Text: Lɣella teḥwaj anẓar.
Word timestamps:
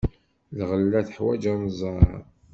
Lɣella 0.57 0.99
teḥwaj 1.07 1.43
anẓar. 1.53 2.11